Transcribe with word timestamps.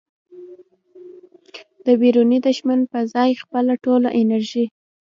د 1.85 1.87
بیروني 1.99 2.39
دښمن 2.47 2.79
په 2.91 2.99
ځای 3.13 3.31
خپله 3.41 3.73
ټوله 3.83 4.09
انرژي 4.19 4.65